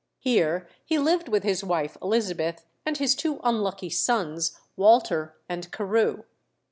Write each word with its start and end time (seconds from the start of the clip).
Here 0.17 0.67
he 0.83 0.97
lived 0.97 1.29
with 1.29 1.43
his 1.43 1.63
wife 1.63 1.95
Elizabeth, 2.01 2.65
and 2.87 2.97
his 2.97 3.13
two 3.13 3.39
unlucky 3.43 3.91
sons 3.91 4.59
Walter 4.75 5.37
and 5.47 5.71
Carew. 5.71 6.23